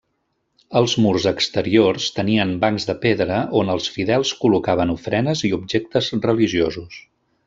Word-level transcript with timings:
Els 0.79 0.93
murs 1.03 1.25
exteriors 1.31 2.07
tenien 2.15 2.55
bancs 2.65 2.89
de 2.91 2.95
pedra 3.05 3.37
on 3.61 3.69
els 3.77 3.91
fidels 3.97 4.31
col·locaven 4.41 4.95
ofrenes 4.99 5.45
i 5.51 5.53
objectes 5.63 6.09
religiosos. 6.29 6.97